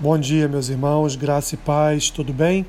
Bom 0.00 0.18
dia, 0.18 0.48
meus 0.48 0.68
irmãos, 0.68 1.14
graça 1.14 1.54
e 1.54 1.56
paz, 1.56 2.10
tudo 2.10 2.32
bem? 2.32 2.66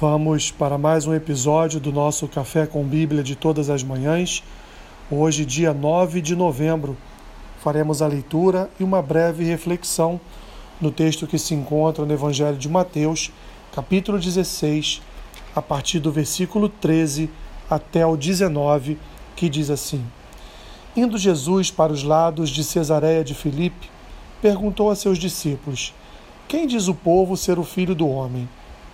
Vamos 0.00 0.50
para 0.50 0.78
mais 0.78 1.06
um 1.06 1.12
episódio 1.12 1.78
do 1.78 1.92
nosso 1.92 2.26
Café 2.26 2.66
com 2.66 2.82
Bíblia 2.82 3.22
de 3.22 3.36
todas 3.36 3.68
as 3.68 3.82
manhãs. 3.82 4.42
Hoje, 5.10 5.44
dia 5.44 5.74
9 5.74 6.22
de 6.22 6.34
novembro, 6.34 6.96
faremos 7.62 8.00
a 8.00 8.06
leitura 8.06 8.70
e 8.80 8.82
uma 8.82 9.02
breve 9.02 9.44
reflexão 9.44 10.18
no 10.80 10.90
texto 10.90 11.26
que 11.26 11.38
se 11.38 11.52
encontra 11.52 12.06
no 12.06 12.12
Evangelho 12.14 12.56
de 12.56 12.70
Mateus, 12.70 13.30
capítulo 13.74 14.18
16, 14.18 15.02
a 15.54 15.60
partir 15.60 15.98
do 15.98 16.10
versículo 16.10 16.70
13 16.70 17.28
até 17.68 18.06
o 18.06 18.16
19, 18.16 18.98
que 19.36 19.46
diz 19.46 19.68
assim: 19.68 20.02
Indo 20.96 21.18
Jesus 21.18 21.70
para 21.70 21.92
os 21.92 22.02
lados 22.02 22.48
de 22.48 22.64
Cesareia 22.64 23.22
de 23.22 23.34
Filipe, 23.34 23.90
perguntou 24.40 24.88
a 24.88 24.96
seus 24.96 25.18
discípulos: 25.18 25.92
quem 26.50 26.66
diz 26.66 26.88
o 26.88 26.94
povo 26.94 27.36
ser 27.36 27.60
o 27.60 27.64
filho 27.64 27.94
do 27.94 28.08
homem? 28.08 28.48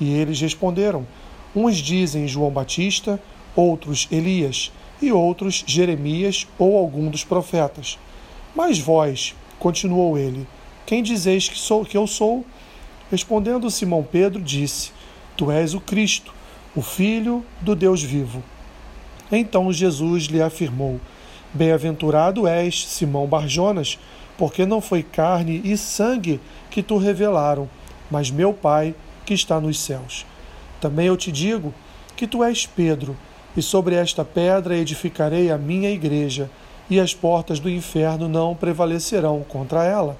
E 0.00 0.10
eles 0.14 0.40
responderam: 0.40 1.06
Uns 1.54 1.76
dizem 1.76 2.26
João 2.26 2.50
Batista, 2.50 3.20
outros 3.54 4.08
Elias, 4.10 4.72
e 5.02 5.12
outros 5.12 5.62
Jeremias 5.66 6.46
ou 6.58 6.78
algum 6.78 7.10
dos 7.10 7.24
profetas. 7.24 7.98
Mas 8.56 8.78
vós, 8.78 9.34
continuou 9.58 10.16
ele, 10.16 10.46
quem 10.86 11.02
dizeis 11.02 11.46
que 11.46 11.58
sou 11.58 11.84
que 11.84 11.94
eu 11.94 12.06
sou? 12.06 12.42
Respondendo 13.10 13.70
Simão 13.70 14.02
Pedro, 14.02 14.40
disse: 14.40 14.90
Tu 15.36 15.50
és 15.50 15.74
o 15.74 15.80
Cristo, 15.80 16.32
o 16.74 16.80
Filho 16.80 17.44
do 17.60 17.76
Deus 17.76 18.02
vivo. 18.02 18.42
Então 19.30 19.70
Jesus 19.70 20.24
lhe 20.24 20.40
afirmou: 20.40 20.98
Bem-aventurado 21.52 22.46
és, 22.46 22.86
Simão 22.86 23.26
Barjonas, 23.26 23.98
porque 24.36 24.64
não 24.66 24.80
foi 24.80 25.02
carne 25.02 25.60
e 25.64 25.76
sangue 25.76 26.40
que 26.70 26.82
tu 26.82 26.96
revelaram, 26.96 27.68
mas 28.10 28.30
meu 28.30 28.52
Pai 28.52 28.94
que 29.24 29.34
está 29.34 29.60
nos 29.60 29.78
céus. 29.78 30.26
Também 30.80 31.06
eu 31.06 31.16
te 31.16 31.30
digo 31.30 31.72
que 32.16 32.26
tu 32.26 32.42
és 32.42 32.66
Pedro, 32.66 33.16
e 33.56 33.62
sobre 33.62 33.94
esta 33.94 34.24
pedra 34.24 34.76
edificarei 34.76 35.50
a 35.50 35.58
minha 35.58 35.90
igreja, 35.90 36.50
e 36.90 36.98
as 36.98 37.14
portas 37.14 37.60
do 37.60 37.70
inferno 37.70 38.28
não 38.28 38.54
prevalecerão 38.54 39.44
contra 39.48 39.84
ela. 39.84 40.16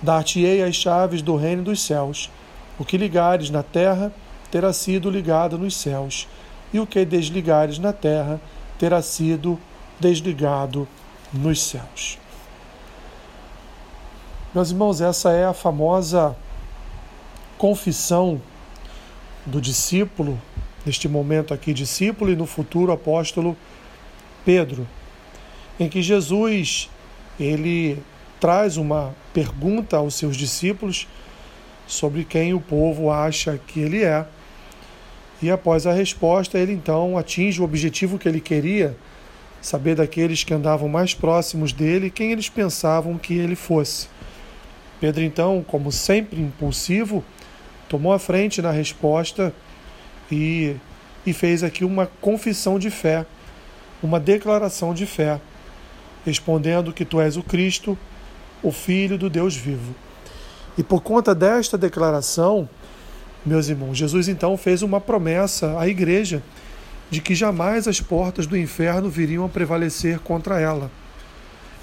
Dar-te-ei 0.00 0.62
as 0.62 0.76
chaves 0.76 1.22
do 1.22 1.36
reino 1.36 1.62
dos 1.62 1.82
céus. 1.82 2.30
O 2.78 2.84
que 2.84 2.96
ligares 2.96 3.50
na 3.50 3.62
terra 3.62 4.12
terá 4.50 4.72
sido 4.72 5.10
ligado 5.10 5.58
nos 5.58 5.76
céus, 5.76 6.28
e 6.72 6.78
o 6.78 6.86
que 6.86 7.04
desligares 7.04 7.78
na 7.78 7.92
terra 7.92 8.40
terá 8.78 9.02
sido 9.02 9.58
desligado 9.98 10.86
nos 11.32 11.62
céus. 11.62 12.18
Meus 14.54 14.70
irmãos, 14.70 15.02
essa 15.02 15.30
é 15.30 15.44
a 15.44 15.52
famosa 15.52 16.34
confissão 17.58 18.40
do 19.44 19.60
discípulo, 19.60 20.40
neste 20.86 21.06
momento 21.06 21.52
aqui, 21.52 21.74
discípulo, 21.74 22.30
e 22.30 22.36
no 22.36 22.46
futuro 22.46 22.90
apóstolo 22.90 23.54
Pedro, 24.46 24.88
em 25.78 25.86
que 25.86 26.00
Jesus 26.00 26.88
ele 27.38 28.02
traz 28.40 28.78
uma 28.78 29.14
pergunta 29.34 29.98
aos 29.98 30.14
seus 30.14 30.34
discípulos 30.34 31.06
sobre 31.86 32.24
quem 32.24 32.54
o 32.54 32.60
povo 32.60 33.10
acha 33.10 33.60
que 33.66 33.80
ele 33.80 34.02
é. 34.02 34.26
E 35.42 35.50
após 35.50 35.86
a 35.86 35.92
resposta, 35.92 36.58
ele 36.58 36.72
então 36.72 37.18
atinge 37.18 37.60
o 37.60 37.64
objetivo 37.64 38.18
que 38.18 38.26
ele 38.26 38.40
queria, 38.40 38.96
saber 39.60 39.94
daqueles 39.94 40.42
que 40.42 40.54
andavam 40.54 40.88
mais 40.88 41.12
próximos 41.12 41.70
dele 41.70 42.08
quem 42.08 42.32
eles 42.32 42.48
pensavam 42.48 43.18
que 43.18 43.34
ele 43.34 43.54
fosse. 43.54 44.08
Pedro, 45.00 45.22
então, 45.22 45.64
como 45.66 45.92
sempre 45.92 46.40
impulsivo, 46.40 47.24
tomou 47.88 48.12
a 48.12 48.18
frente 48.18 48.60
na 48.60 48.70
resposta 48.70 49.52
e, 50.30 50.76
e 51.24 51.32
fez 51.32 51.62
aqui 51.62 51.84
uma 51.84 52.06
confissão 52.20 52.78
de 52.78 52.90
fé, 52.90 53.24
uma 54.02 54.18
declaração 54.18 54.92
de 54.92 55.06
fé, 55.06 55.40
respondendo 56.24 56.92
que 56.92 57.04
tu 57.04 57.20
és 57.20 57.36
o 57.36 57.42
Cristo, 57.42 57.96
o 58.62 58.72
Filho 58.72 59.16
do 59.16 59.30
Deus 59.30 59.54
vivo. 59.54 59.94
E 60.76 60.82
por 60.82 61.02
conta 61.02 61.34
desta 61.34 61.78
declaração, 61.78 62.68
meus 63.44 63.68
irmãos, 63.68 63.96
Jesus 63.96 64.28
então 64.28 64.56
fez 64.56 64.82
uma 64.82 65.00
promessa 65.00 65.78
à 65.78 65.88
igreja 65.88 66.42
de 67.10 67.20
que 67.20 67.34
jamais 67.34 67.88
as 67.88 68.00
portas 68.00 68.46
do 68.46 68.56
inferno 68.56 69.08
viriam 69.08 69.44
a 69.44 69.48
prevalecer 69.48 70.18
contra 70.18 70.60
ela. 70.60 70.90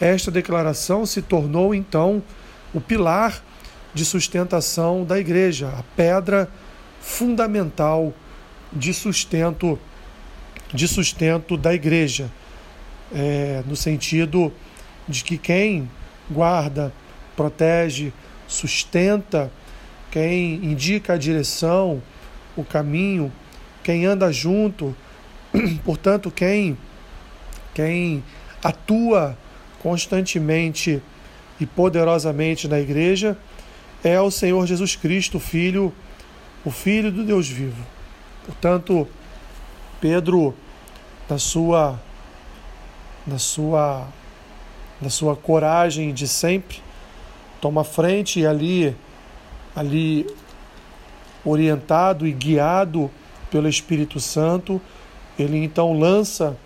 Esta 0.00 0.30
declaração 0.30 1.06
se 1.06 1.22
tornou 1.22 1.74
então 1.74 2.22
o 2.74 2.80
pilar 2.80 3.42
de 3.94 4.04
sustentação 4.04 5.04
da 5.04 5.18
igreja, 5.18 5.68
a 5.68 5.82
pedra 5.96 6.48
fundamental 7.00 8.12
de 8.72 8.92
sustento 8.92 9.78
de 10.72 10.88
sustento 10.88 11.56
da 11.56 11.72
igreja, 11.72 12.28
é, 13.14 13.62
no 13.64 13.76
sentido 13.76 14.52
de 15.08 15.22
que 15.22 15.38
quem 15.38 15.88
guarda, 16.28 16.92
protege, 17.36 18.12
sustenta, 18.48 19.52
quem 20.10 20.54
indica 20.64 21.12
a 21.12 21.16
direção, 21.16 22.02
o 22.56 22.64
caminho, 22.64 23.32
quem 23.84 24.04
anda 24.04 24.32
junto, 24.32 24.96
portanto, 25.84 26.28
quem 26.28 26.76
quem 27.74 28.22
atua 28.62 29.36
constantemente 29.82 31.02
e 31.60 31.66
poderosamente 31.66 32.66
na 32.66 32.80
igreja 32.80 33.36
é 34.02 34.20
o 34.20 34.30
Senhor 34.30 34.66
Jesus 34.66 34.96
Cristo, 34.96 35.40
Filho, 35.40 35.92
o 36.64 36.70
Filho 36.70 37.10
do 37.10 37.24
Deus 37.24 37.48
vivo. 37.48 37.82
Portanto, 38.44 39.08
Pedro, 40.00 40.54
na 41.28 41.38
sua 41.38 41.98
na 43.26 43.38
sua 43.38 44.06
na 45.00 45.08
sua 45.08 45.34
coragem 45.34 46.12
de 46.12 46.28
sempre, 46.28 46.82
toma 47.60 47.84
frente 47.84 48.40
e 48.40 48.46
ali 48.46 48.94
ali 49.74 50.26
orientado 51.44 52.26
e 52.26 52.32
guiado 52.32 53.10
pelo 53.50 53.68
Espírito 53.68 54.20
Santo, 54.20 54.80
ele 55.38 55.56
então 55.62 55.98
lança 55.98 56.56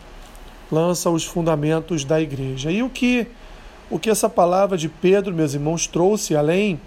lança 0.70 1.09
os 1.09 1.25
fundamentos 1.25 2.05
da 2.05 2.20
igreja. 2.20 2.70
E 2.70 2.82
o 2.82 2.91
que 2.91 3.26
o 3.91 3.99
que 3.99 4.10
essa 4.10 4.28
palavra 4.28 4.76
de 4.76 4.88
Pedro, 4.88 5.34
meus 5.34 5.54
irmãos, 5.54 5.87
trouxe 5.87 6.37
além 6.37 6.81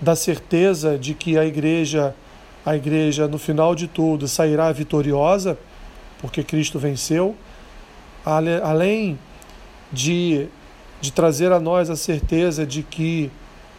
da 0.00 0.14
certeza 0.14 0.98
de 0.98 1.14
que 1.14 1.38
a 1.38 1.44
igreja, 1.44 2.14
a 2.64 2.76
igreja 2.76 3.26
no 3.26 3.38
final 3.38 3.74
de 3.74 3.88
tudo 3.88 4.28
sairá 4.28 4.70
vitoriosa, 4.70 5.56
porque 6.20 6.42
Cristo 6.42 6.78
venceu, 6.78 7.34
além 8.24 9.18
de, 9.92 10.48
de 11.00 11.12
trazer 11.12 11.52
a 11.52 11.60
nós 11.60 11.88
a 11.88 11.96
certeza 11.96 12.66
de 12.66 12.82
que 12.82 13.30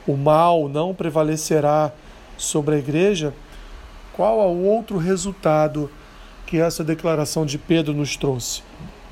o 0.08 0.16
mal 0.16 0.68
não 0.70 0.94
prevalecerá 0.94 1.92
sobre 2.38 2.76
a 2.76 2.78
igreja, 2.78 3.34
qual 4.14 4.42
é 4.42 4.46
o 4.46 4.64
outro 4.64 4.98
resultado 4.98 5.90
que 6.46 6.58
essa 6.58 6.84
declaração 6.84 7.46
de 7.46 7.58
Pedro 7.58 7.94
nos 7.94 8.16
trouxe? 8.16 8.62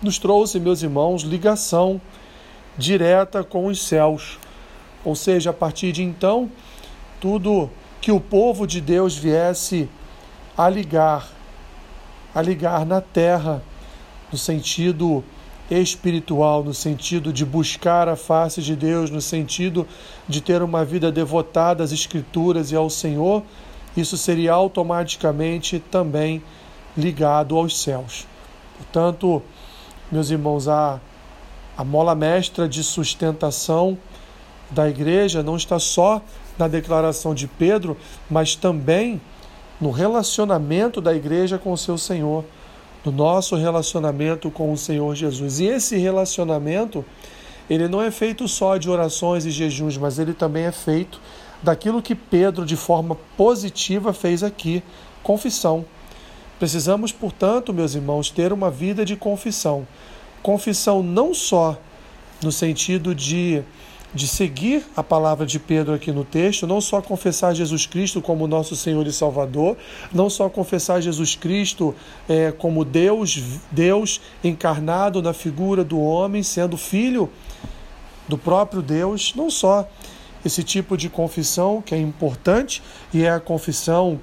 Nos 0.02 0.18
trouxe, 0.18 0.59
meus 0.59 0.81
irmãos, 0.81 1.24
ligação 1.24 2.00
direta 2.78 3.44
com 3.44 3.66
os 3.67 3.81
céus. 3.81 4.39
Ou 5.03 5.16
seja, 5.16 5.50
a 5.50 5.53
partir 5.53 5.91
de 5.91 6.03
então, 6.03 6.50
tudo 7.19 7.69
que 8.01 8.11
o 8.11 8.19
povo 8.19 8.66
de 8.67 8.81
Deus 8.81 9.16
viesse 9.16 9.89
a 10.57 10.69
ligar, 10.69 11.28
a 12.34 12.41
ligar 12.41 12.85
na 12.85 13.01
terra, 13.01 13.61
no 14.31 14.38
sentido 14.38 15.23
espiritual, 15.69 16.63
no 16.63 16.73
sentido 16.73 17.31
de 17.31 17.45
buscar 17.45 18.07
a 18.07 18.16
face 18.16 18.61
de 18.61 18.75
Deus, 18.75 19.09
no 19.09 19.22
sentido 19.22 19.88
de 20.28 20.41
ter 20.41 20.61
uma 20.61 20.84
vida 20.84 21.11
devotada 21.11 21.84
às 21.84 21.91
Escrituras 21.91 22.72
e 22.72 22.75
ao 22.75 22.90
Senhor, 22.90 23.43
isso 23.96 24.17
seria 24.17 24.53
automaticamente 24.53 25.79
também 25.79 26.43
ligado 26.97 27.55
aos 27.55 27.79
céus. 27.79 28.28
Portanto, 28.78 29.41
meus 30.11 30.29
irmãos, 30.29 30.67
a 30.67 30.99
a 31.78 31.84
mola 31.84 32.14
mestra 32.14 32.67
de 32.70 32.84
sustentação 32.84 33.97
da 34.70 34.90
igreja 34.90 35.41
não 35.41 35.55
está 35.55 35.79
só 35.79 36.22
na 36.58 36.67
declaração 36.67 37.34
de 37.34 37.47
Pedro, 37.47 37.97
mas 38.29 38.55
também 38.55 39.20
no 39.79 39.91
relacionamento 39.91 41.02
da 41.02 41.14
igreja 41.14 41.58
com 41.58 41.72
o 41.72 41.78
seu 41.78 41.97
Senhor, 41.97 42.46
no 43.03 43.11
nosso 43.11 43.55
relacionamento 43.55 44.49
com 44.49 44.72
o 44.72 44.78
Senhor 44.78 45.16
Jesus. 45.16 45.59
E 45.59 45.66
esse 45.66 45.97
relacionamento, 45.97 47.03
ele 47.70 47.87
não 47.87 48.02
é 48.02 48.11
feito 48.11 48.47
só 48.47 48.78
de 48.78 48.90
orações 48.90 49.46
e 49.46 49.52
jejuns, 49.52 49.97
mas 49.97 50.20
ele 50.20 50.34
também 50.34 50.66
é 50.66 50.72
feito 50.72 51.20
daquilo 51.61 52.02
que 52.02 52.14
Pedro, 52.14 52.66
de 52.66 52.75
forma 52.75 53.17
positiva, 53.35 54.14
fez 54.14 54.43
aqui, 54.43 54.84
confissão. 55.22 55.85
Precisamos, 56.59 57.11
portanto, 57.11 57.73
meus 57.73 57.96
irmãos, 57.96 58.29
ter 58.29 58.53
uma 58.53 58.70
vida 58.70 59.03
de 59.03 59.16
confissão 59.16 59.87
confissão 60.43 61.01
não 61.01 61.34
só 61.34 61.75
no 62.43 62.51
sentido 62.51 63.16
de 63.16 63.63
de 64.13 64.28
seguir 64.28 64.85
a 64.95 65.01
palavra 65.01 65.45
de 65.45 65.57
Pedro 65.57 65.93
aqui 65.93 66.11
no 66.11 66.23
texto, 66.23 66.67
não 66.67 66.79
só 66.79 67.01
confessar 67.01 67.55
Jesus 67.55 67.87
Cristo 67.87 68.22
como 68.22 68.47
nosso 68.47 68.75
Senhor 68.75 69.07
e 69.07 69.11
Salvador, 69.11 69.75
não 70.13 70.29
só 70.29 70.47
confessar 70.49 71.01
Jesus 71.01 71.35
Cristo 71.35 71.95
é, 72.29 72.51
como 72.51 72.85
Deus, 72.85 73.41
Deus 73.72 74.22
encarnado 74.43 75.19
na 75.22 75.34
figura 75.34 75.84
do 75.84 75.99
homem, 75.99 76.43
sendo 76.43 76.78
filho 76.78 77.28
do 78.28 78.37
próprio 78.37 78.84
Deus, 78.84 79.34
não 79.35 79.49
só 79.49 79.89
esse 80.46 80.63
tipo 80.63 80.96
de 80.96 81.09
confissão 81.09 81.81
que 81.81 81.96
é 81.96 81.97
importante 81.97 82.84
e 83.11 83.23
é 83.23 83.31
a 83.31 83.39
confissão 83.39 84.19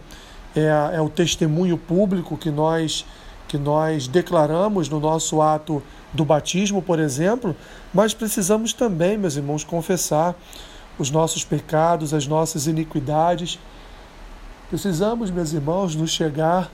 é, 0.55 0.97
é 0.97 1.01
o 1.01 1.09
testemunho 1.09 1.77
público 1.77 2.37
que 2.37 2.51
nós 2.51 3.05
que 3.49 3.59
nós 3.59 4.07
declaramos 4.07 4.89
no 4.89 5.01
nosso 5.01 5.43
ato 5.43 5.83
do 6.13 6.25
batismo, 6.25 6.83
por 6.83 6.99
exemplo, 6.99 7.55
mas 7.95 8.15
precisamos 8.15 8.73
também, 8.73 9.17
meus 9.17 9.37
irmãos, 9.37 9.65
confessar 9.65 10.35
os 10.99 11.11
nossos 11.11 11.45
pecados, 11.45 12.13
as 12.13 12.27
nossas 12.27 12.67
iniquidades. 12.67 13.59
Precisamos, 14.69 15.31
meus 15.31 15.53
irmãos, 15.53 15.95
nos 15.95 16.11
chegar 16.11 16.71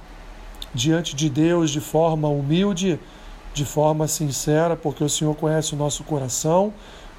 diante 0.75 1.15
de 1.15 1.31
Deus 1.31 1.71
de 1.71 1.81
forma 1.81 2.29
humilde, 2.29 2.99
de 3.55 3.65
forma 3.65 4.07
sincera, 4.09 4.77
porque 4.77 5.03
o 5.03 5.09
Senhor 5.09 5.35
conhece 5.35 5.75
o 5.75 5.77
nosso 5.77 6.05
coração, 6.05 6.73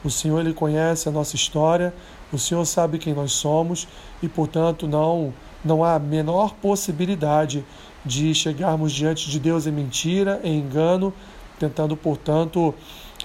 o 0.04 0.10
Senhor 0.10 0.40
ele 0.40 0.54
conhece 0.54 1.10
a 1.10 1.12
nossa 1.12 1.36
história, 1.36 1.94
o 2.32 2.38
Senhor 2.38 2.64
sabe 2.66 3.00
quem 3.00 3.14
nós 3.14 3.32
somos 3.32 3.88
e, 4.22 4.28
portanto, 4.28 4.88
não 4.88 5.34
não 5.66 5.84
há 5.84 5.96
a 5.96 6.00
menor 6.00 6.54
possibilidade 6.62 7.66
de 8.06 8.34
chegarmos 8.34 8.92
diante 8.94 9.30
de 9.30 9.40
Deus 9.40 9.68
em 9.68 9.72
mentira, 9.72 10.40
em 10.44 10.60
engano, 10.60 11.14
tentando, 11.60 11.96
portanto, 11.96 12.74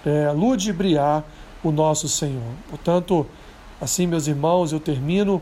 é, 0.04 0.30
ludibriar 0.32 1.24
o 1.62 1.70
nosso 1.70 2.08
Senhor. 2.08 2.42
Portanto, 2.68 3.26
assim, 3.80 4.06
meus 4.06 4.26
irmãos, 4.26 4.72
eu 4.72 4.80
termino 4.80 5.40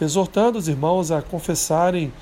exortando 0.00 0.58
os 0.58 0.68
irmãos 0.68 1.10
a 1.10 1.22
confessarem, 1.22 2.12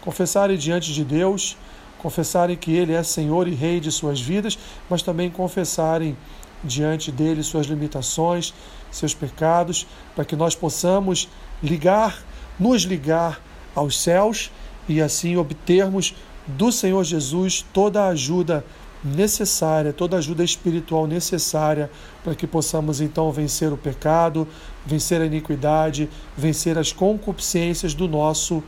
confessarem 0.00 0.56
diante 0.56 0.92
de 0.92 1.04
Deus, 1.04 1.56
confessarem 1.98 2.56
que 2.56 2.72
Ele 2.72 2.92
é 2.92 3.02
Senhor 3.02 3.48
e 3.48 3.54
Rei 3.54 3.80
de 3.80 3.90
suas 3.90 4.20
vidas, 4.20 4.58
mas 4.88 5.02
também 5.02 5.30
confessarem 5.30 6.16
diante 6.62 7.10
dele 7.10 7.42
suas 7.42 7.66
limitações, 7.66 8.54
seus 8.90 9.14
pecados, 9.14 9.86
para 10.14 10.24
que 10.24 10.36
nós 10.36 10.54
possamos 10.54 11.28
ligar, 11.62 12.18
nos 12.58 12.82
ligar 12.82 13.40
aos 13.74 14.00
céus 14.00 14.50
e 14.88 15.00
assim 15.00 15.36
obtermos 15.36 16.14
do 16.46 16.70
Senhor 16.70 17.02
Jesus 17.04 17.64
toda 17.72 18.04
a 18.04 18.08
ajuda 18.08 18.64
necessária, 19.04 19.92
toda 19.92 20.16
ajuda 20.16 20.42
espiritual 20.42 21.06
necessária 21.06 21.90
para 22.24 22.34
que 22.34 22.46
possamos 22.46 23.00
então 23.00 23.30
vencer 23.30 23.72
o 23.72 23.76
pecado, 23.76 24.46
vencer 24.84 25.20
a 25.20 25.26
iniquidade, 25.26 26.08
vencer 26.36 26.78
as 26.78 26.92
concupiscências 26.92 27.94
do 27.94 28.08
nosso 28.08 28.62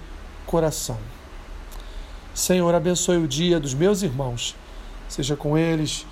coração. 0.47 0.99
Senhor, 2.35 2.73
abençoe 2.75 3.19
o 3.19 3.29
dia 3.29 3.59
dos 3.59 3.75
meus 3.75 4.03
irmãos, 4.03 4.55
seja 5.09 5.35
com 5.35 5.59
eles 5.59 6.07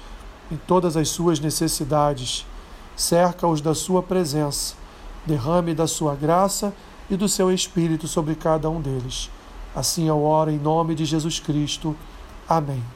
em 0.51 0.57
todas 0.57 0.97
as 0.97 1.09
suas 1.09 1.39
necessidades, 1.39 2.45
cerca-os 2.97 3.61
da 3.61 3.75
sua 3.75 4.03
presença, 4.03 4.75
derrame 5.25 5.75
da 5.75 5.87
sua 5.87 6.15
graça 6.15 6.73
e 7.11 7.17
do 7.17 7.29
seu 7.29 7.53
espírito 7.53 8.09
sobre 8.09 8.35
cada 8.35 8.69
um 8.69 8.81
deles. 8.81 9.31
Assim 9.75 10.09
eu 10.09 10.23
oro 10.23 10.51
em 10.51 10.59
nome 10.59 10.95
de 10.95 11.05
Jesus 11.05 11.39
Cristo. 11.39 11.95
Amém. 12.49 12.96